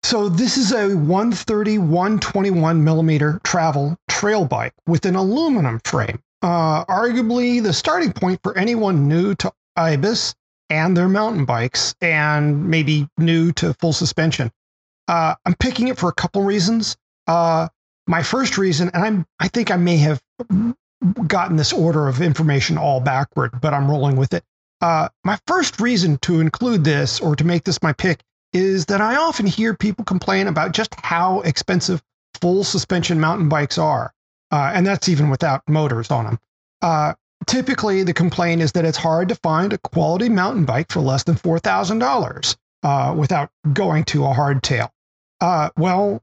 [0.02, 6.20] so this is a 130 121 millimeter travel trail bike with an aluminum frame.
[6.42, 10.34] Uh arguably the starting point for anyone new to ibis
[10.70, 14.50] and their mountain bikes and maybe new to full suspension.
[15.08, 16.96] Uh i'm picking it for a couple reasons.
[17.26, 17.68] Uh
[18.06, 20.20] my first reason and i'm i think i may have
[21.26, 24.44] gotten this order of information all backward but i'm rolling with it
[24.80, 28.20] uh, my first reason to include this or to make this my pick
[28.52, 32.02] is that I often hear people complain about just how expensive
[32.40, 34.12] full suspension mountain bikes are.
[34.50, 36.38] Uh, and that's even without motors on them.
[36.82, 37.14] Uh,
[37.46, 41.24] typically, the complaint is that it's hard to find a quality mountain bike for less
[41.24, 44.90] than $4,000 uh, without going to a hardtail.
[45.40, 46.22] Uh, well,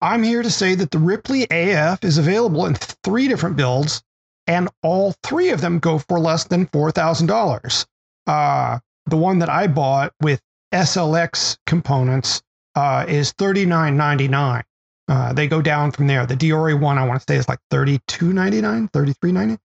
[0.00, 4.02] I'm here to say that the Ripley AF is available in three different builds,
[4.46, 7.86] and all three of them go for less than $4,000
[8.26, 10.40] uh, the one that I bought with
[10.72, 12.42] SLX components
[12.74, 14.64] uh, is thirty nine ninety nine.
[15.08, 16.26] Uh, they go down from there.
[16.26, 19.58] The Deore one I want to say is like $32.99, $33.99.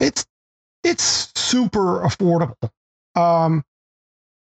[0.00, 0.24] It's,
[0.82, 2.70] it's super affordable.
[3.14, 3.62] Um,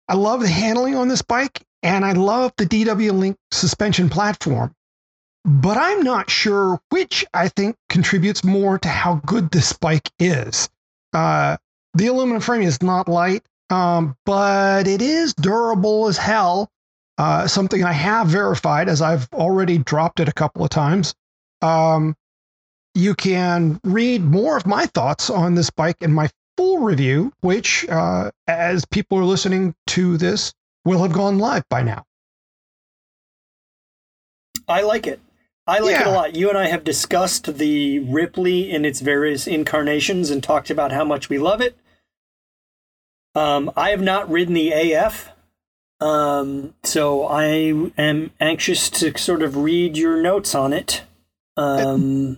[0.08, 4.74] I love the handling on this bike, and I love the DW Link suspension platform.
[5.48, 10.68] But I'm not sure which I think contributes more to how good this bike is.
[11.14, 11.56] Uh,
[11.94, 16.70] the aluminum frame is not light, um, but it is durable as hell.
[17.18, 21.16] Uh, something I have verified as I've already dropped it a couple of times.
[21.62, 22.18] Um,
[22.94, 27.88] you can read more of my thoughts on this bike in my full review, which,
[27.88, 32.04] uh, as people are listening to this, will have gone live by now.
[34.68, 35.22] I like it.
[35.68, 36.36] I like it a lot.
[36.36, 41.04] You and I have discussed the Ripley in its various incarnations and talked about how
[41.04, 41.78] much we love it.
[43.36, 45.30] Um, I have not ridden the AF,
[46.00, 47.46] um, so I
[47.98, 51.04] am anxious to sort of read your notes on it.
[51.58, 52.38] Um,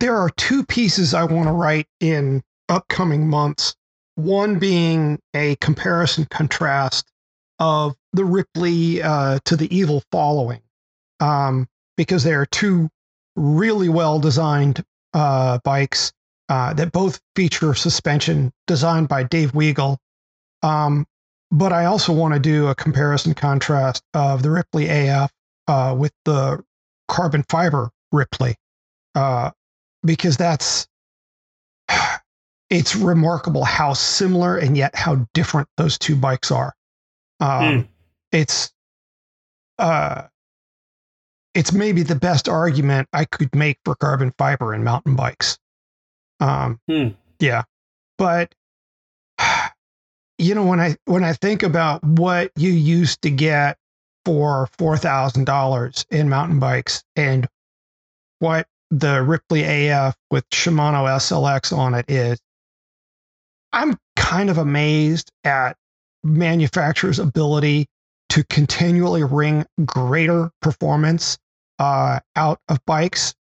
[0.00, 3.74] there are two pieces I want to write in upcoming months.
[4.16, 7.10] One being a comparison contrast
[7.58, 10.60] of the Ripley uh, to the evil following.
[11.20, 12.88] Um, because they are two
[13.36, 16.12] really well designed uh, bikes
[16.48, 19.96] uh, that both feature suspension designed by Dave Weagle.
[20.62, 21.06] Um,
[21.50, 25.30] but I also want to do a comparison contrast of the Ripley AF
[25.68, 26.62] uh, with the
[27.08, 28.56] carbon fiber Ripley
[29.14, 29.50] uh,
[30.04, 30.86] because that's
[32.70, 36.74] it's remarkable how similar and yet how different those two bikes are.
[37.40, 37.88] Um, mm.
[38.32, 38.72] It's
[39.78, 40.24] uh,
[41.54, 45.58] it's maybe the best argument I could make for carbon fiber in mountain bikes.
[46.40, 47.08] Um, hmm.
[47.38, 47.62] Yeah,
[48.18, 48.54] but
[50.38, 53.78] you know when I when I think about what you used to get
[54.24, 57.46] for four thousand dollars in mountain bikes and
[58.40, 62.38] what the Ripley AF with Shimano SLX on it is,
[63.72, 65.76] I'm kind of amazed at
[66.22, 67.86] manufacturers' ability
[68.30, 71.38] to continually wring greater performance
[71.78, 73.34] uh, out of bikes.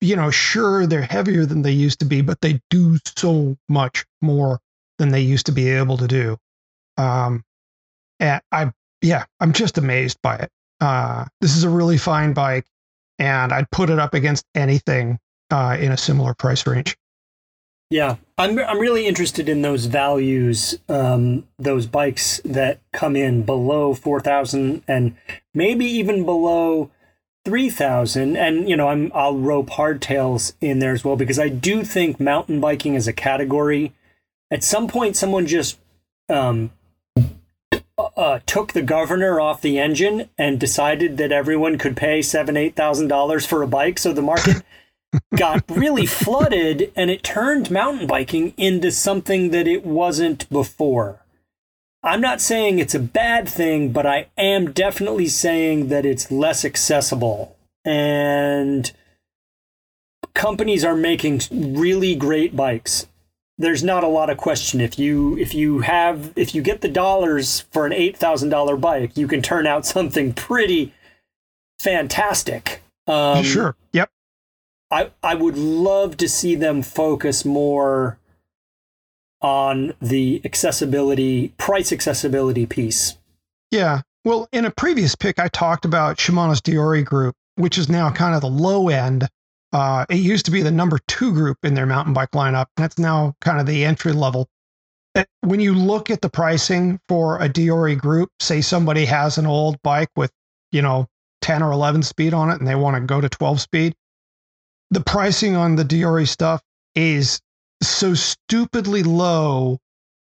[0.00, 4.04] You know, sure, they're heavier than they used to be, but they do so much
[4.20, 4.60] more
[4.98, 6.36] than they used to be able to do.
[6.96, 7.42] Um,
[8.20, 10.50] and I, yeah, I'm just amazed by it.
[10.80, 12.66] Uh, this is a really fine bike,
[13.18, 15.18] and I'd put it up against anything
[15.50, 16.96] uh, in a similar price range.
[17.90, 23.94] Yeah, I'm I'm really interested in those values, um, those bikes that come in below
[23.94, 25.14] four thousand and
[25.52, 26.90] maybe even below
[27.44, 28.36] three thousand.
[28.36, 32.18] And you know, I'm I'll rope hardtails in there as well because I do think
[32.20, 33.92] mountain biking as a category,
[34.50, 35.78] at some point, someone just
[36.28, 36.70] um,
[38.16, 42.76] uh, took the governor off the engine and decided that everyone could pay seven eight
[42.76, 44.62] thousand dollars for a bike, so the market
[45.36, 51.23] got really flooded and it turned mountain biking into something that it wasn't before.
[52.04, 56.62] I'm not saying it's a bad thing, but I am definitely saying that it's less
[56.62, 57.56] accessible.
[57.82, 58.92] And
[60.34, 63.06] companies are making really great bikes.
[63.56, 66.88] There's not a lot of question if you if you have if you get the
[66.88, 70.92] dollars for an $8,000 bike, you can turn out something pretty
[71.80, 72.82] fantastic.
[73.06, 73.76] Um, sure.
[73.92, 74.10] Yep.
[74.90, 78.18] I I would love to see them focus more
[79.44, 83.18] on the accessibility, price accessibility piece.
[83.70, 84.00] Yeah.
[84.24, 88.34] Well, in a previous pick, I talked about Shimano's Deore group, which is now kind
[88.34, 89.28] of the low end.
[89.70, 92.66] Uh, it used to be the number two group in their mountain bike lineup.
[92.78, 94.48] That's now kind of the entry level.
[95.42, 99.76] When you look at the pricing for a Deore group, say somebody has an old
[99.82, 100.32] bike with,
[100.72, 101.06] you know,
[101.42, 103.94] 10 or 11 speed on it and they want to go to 12 speed,
[104.90, 106.62] the pricing on the Deore stuff
[106.94, 107.42] is
[107.88, 109.78] so stupidly low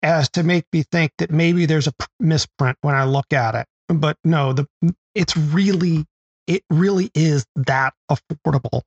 [0.03, 3.67] as to make me think that maybe there's a misprint when I look at it.
[3.89, 4.67] But no, the
[5.15, 6.05] it's really
[6.47, 8.83] it really is that affordable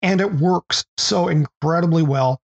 [0.00, 2.40] and it works so incredibly well.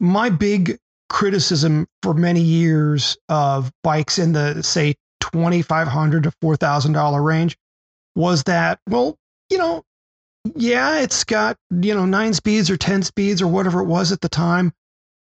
[0.00, 0.78] My big
[1.08, 7.56] criticism for many years of bikes in the say 2500 to $4000 range
[8.14, 9.16] was that well,
[9.50, 9.84] you know,
[10.56, 14.20] yeah, it's got, you know, nine speeds or 10 speeds or whatever it was at
[14.20, 14.72] the time,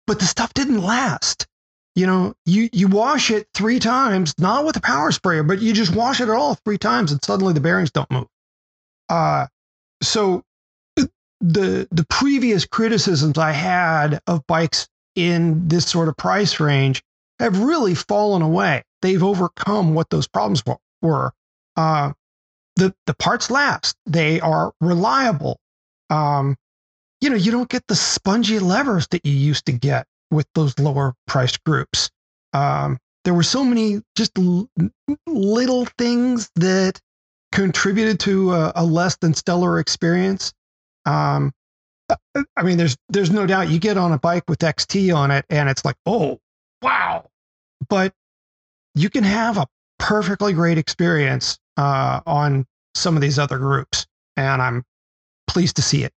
[0.06, 1.46] but the stuff didn't last.
[1.94, 5.72] You know, you, you wash it three times, not with a power sprayer, but you
[5.74, 8.28] just wash it all three times and suddenly the bearings don't move.
[9.10, 9.46] Uh,
[10.02, 10.42] so
[10.96, 17.02] the, the previous criticisms I had of bikes in this sort of price range
[17.38, 18.84] have really fallen away.
[19.02, 20.62] They've overcome what those problems
[21.02, 21.32] were.
[21.76, 22.12] Uh,
[22.76, 23.96] the the parts last.
[24.06, 25.58] They are reliable.
[26.10, 26.56] Um,
[27.22, 30.76] you know, you don't get the spongy levers that you used to get with those
[30.78, 32.10] lower priced groups.
[32.52, 34.68] Um, there were so many just l-
[35.28, 37.00] little things that
[37.52, 40.52] contributed to a, a less than stellar experience.
[41.06, 41.52] Um,
[42.08, 42.16] uh,
[42.56, 45.44] I mean, there's there's no doubt you get on a bike with XT on it,
[45.48, 46.40] and it's like, oh,
[46.82, 47.24] wow.
[47.88, 48.12] But
[48.96, 49.66] you can have a
[50.00, 52.66] perfectly great experience uh, on
[52.96, 54.82] some of these other groups, and I'm
[55.46, 56.12] pleased to see it.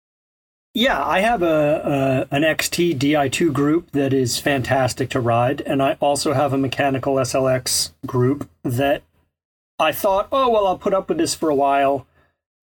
[0.75, 5.83] Yeah, I have a, a an XT Di2 group that is fantastic to ride, and
[5.83, 9.03] I also have a mechanical SLX group that
[9.79, 12.07] I thought, oh well, I'll put up with this for a while,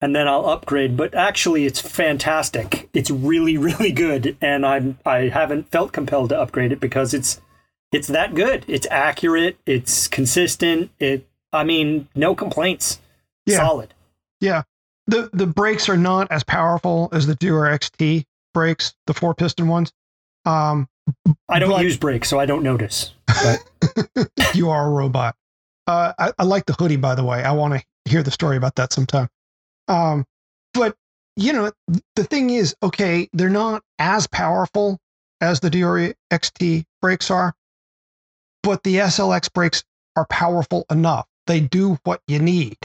[0.00, 0.96] and then I'll upgrade.
[0.96, 2.88] But actually, it's fantastic.
[2.92, 7.40] It's really, really good, and I'm I haven't felt compelled to upgrade it because it's
[7.92, 8.64] it's that good.
[8.66, 9.56] It's accurate.
[9.66, 10.90] It's consistent.
[10.98, 13.00] It I mean, no complaints.
[13.46, 13.58] Yeah.
[13.58, 13.94] Solid.
[14.40, 14.62] Yeah.
[15.10, 19.66] The the brakes are not as powerful as the Deore XT brakes, the four piston
[19.66, 19.92] ones.
[20.44, 20.88] Um,
[21.48, 23.12] I don't but, use brakes, so I don't notice.
[24.54, 25.34] you are a robot.
[25.88, 27.42] Uh, I, I, like the hoodie, by the way.
[27.42, 29.28] I want to hear the story about that sometime.
[29.88, 30.24] Um,
[30.74, 30.94] but
[31.34, 31.72] you know,
[32.14, 35.00] the thing is, okay, they're not as powerful
[35.40, 37.52] as the Deore XT brakes are,
[38.62, 39.82] but the SLX brakes
[40.14, 41.26] are powerful enough.
[41.48, 42.76] They do what you need.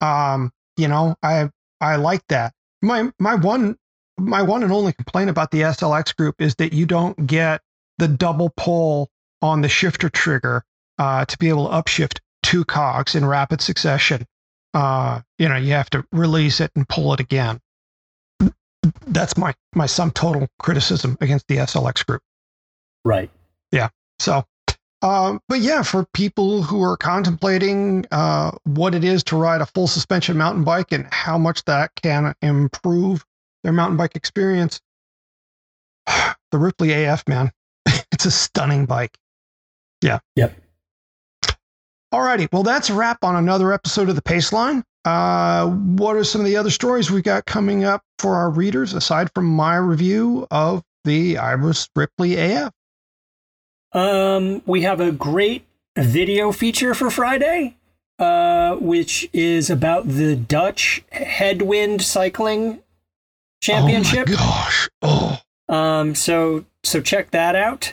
[0.00, 1.50] Um, you know, I
[1.80, 2.52] I like that.
[2.82, 3.76] My my one
[4.18, 7.60] my one and only complaint about the SLX group is that you don't get
[7.98, 9.10] the double pull
[9.42, 10.64] on the shifter trigger
[10.98, 14.26] uh, to be able to upshift two cogs in rapid succession.
[14.72, 17.60] Uh, you know, you have to release it and pull it again.
[19.06, 22.22] That's my my sum total criticism against the SLX group.
[23.04, 23.30] Right.
[23.72, 23.88] Yeah.
[24.18, 24.44] So,
[25.06, 29.66] um, but yeah, for people who are contemplating uh, what it is to ride a
[29.66, 33.24] full suspension mountain bike and how much that can improve
[33.62, 34.80] their mountain bike experience,
[36.06, 37.52] the Ripley AF, man,
[37.86, 39.16] it's a stunning bike.
[40.02, 40.18] Yeah.
[40.34, 40.60] Yep.
[42.12, 42.48] Alrighty.
[42.52, 44.82] Well, that's a wrap on another episode of the Paceline.
[45.04, 48.92] Uh, what are some of the other stories we got coming up for our readers
[48.92, 52.72] aside from my review of the Ibis Ripley AF?
[53.92, 55.64] Um, we have a great
[55.96, 57.76] video feature for Friday,
[58.18, 62.82] uh, which is about the Dutch headwind cycling
[63.60, 64.28] championship.
[64.28, 64.88] Oh my gosh!
[65.02, 65.40] Oh.
[65.68, 67.92] Um, so so check that out.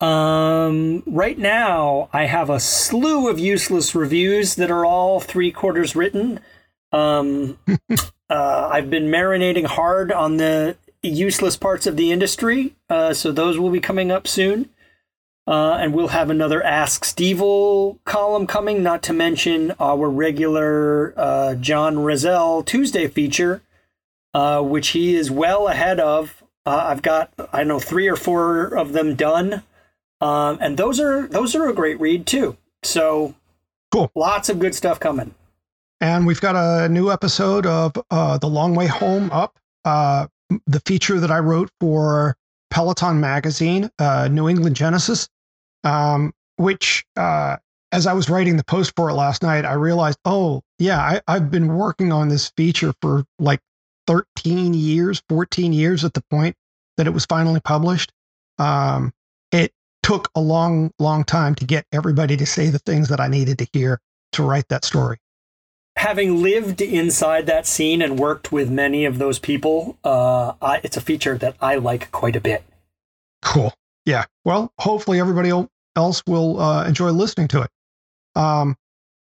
[0.00, 5.94] Um, right now, I have a slew of useless reviews that are all three quarters
[5.94, 6.40] written.
[6.90, 7.58] Um,
[8.28, 13.58] uh, I've been marinating hard on the useless parts of the industry, uh, so those
[13.58, 14.70] will be coming up soon.
[15.46, 21.54] Uh, and we'll have another Ask Stevil column coming, not to mention our regular uh,
[21.54, 23.62] John Rizal Tuesday feature,
[24.34, 26.42] uh, which he is well ahead of.
[26.64, 29.64] Uh, I've got, I know, three or four of them done.
[30.20, 32.56] Um, and those are those are a great read too.
[32.84, 33.34] So
[33.90, 34.12] cool.
[34.14, 35.34] Lots of good stuff coming.
[36.00, 40.28] And we've got a new episode of uh, The Long Way Home up, uh,
[40.66, 42.36] the feature that I wrote for
[42.70, 45.28] Peloton Magazine, uh, New England Genesis,
[45.84, 47.56] um, which, uh,
[47.92, 51.20] as I was writing the post for it last night, I realized, oh, yeah, I,
[51.28, 53.60] I've been working on this feature for like
[54.06, 56.56] 13 years, 14 years at the point
[56.96, 58.12] that it was finally published.
[58.58, 59.12] Um,
[59.50, 59.72] it
[60.02, 63.58] took a long, long time to get everybody to say the things that I needed
[63.58, 64.00] to hear
[64.32, 65.18] to write that story.
[65.96, 70.96] Having lived inside that scene and worked with many of those people, uh, I, it's
[70.96, 72.64] a feature that I like quite a bit.
[73.42, 73.74] Cool.
[74.06, 74.24] Yeah.
[74.44, 75.50] Well, hopefully everybody
[75.96, 77.70] else will uh, enjoy listening to it.
[78.34, 78.76] Um,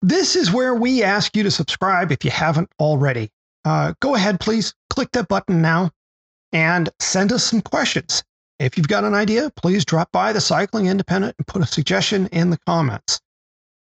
[0.03, 3.31] this is where we ask you to subscribe if you haven't already.
[3.65, 5.91] Uh, go ahead, please click that button now
[6.53, 8.23] and send us some questions.
[8.59, 12.29] If you've got an idea, please drop by the Cycling Independent and put a suggestion
[12.29, 13.21] in the comments.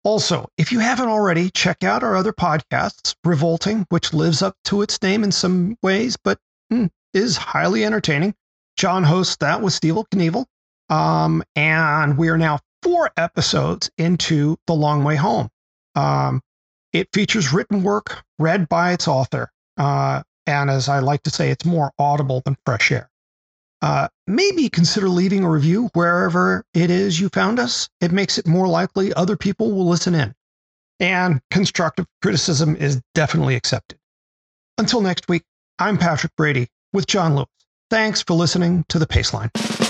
[0.03, 4.82] Also, if you haven't already, check out our other podcasts, Revolting, which lives up to
[4.82, 6.39] its name in some ways, but
[6.72, 8.36] mm, is highly entertaining.
[8.78, 10.45] John hosts that with Stevil Kinevil.
[10.91, 15.49] Um, and we are now four episodes into The Long Way Home.
[15.95, 16.41] Um,
[16.91, 19.49] it features written work read by its author.
[19.77, 23.09] Uh, and as I like to say, it's more audible than fresh air.
[23.81, 27.89] Uh, maybe consider leaving a review wherever it is you found us.
[28.01, 30.35] It makes it more likely other people will listen in.
[30.99, 33.97] And constructive criticism is definitely accepted.
[34.77, 35.43] Until next week,
[35.79, 37.47] I'm Patrick Brady with John Lewis.
[37.89, 39.80] Thanks for listening to The Paceline.